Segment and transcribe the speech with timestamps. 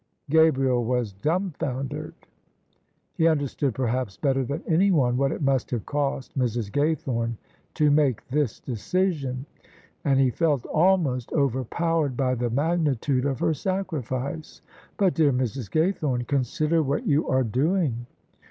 [0.31, 2.15] Gabriel was dumbfoundered.
[3.13, 6.71] He understood perhaps bet ter than anyone what it must have cost Mrs.
[6.71, 7.35] Gaythome
[7.75, 9.45] to make this decision;
[10.03, 14.63] and he felt almost overpowered by the magnitude of her sacrifice."
[14.97, 15.69] But, dear Mrs.
[15.69, 18.07] Gaythome, consider what you are doing."